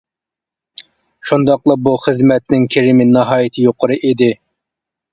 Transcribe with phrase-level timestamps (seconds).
[1.31, 4.35] شۇنداقلا بۇ خىزمەتنىڭ كىرىمى ناھايىتى يۇقىرى ئىدى.